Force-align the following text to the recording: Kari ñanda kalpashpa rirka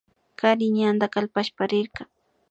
Kari 0.39 0.67
ñanda 0.77 1.05
kalpashpa 1.13 1.63
rirka 1.71 2.01